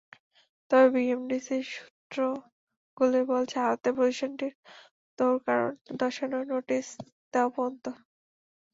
[0.71, 4.53] তবে বিএমডিসির সূত্রগুলোই বলছে, আদতে প্রতিষ্ঠানটির
[5.19, 5.69] দৌড় কারণ
[5.99, 6.85] দর্শানোর নোটিশ
[7.33, 7.85] দেওয়া পর্যন্ত।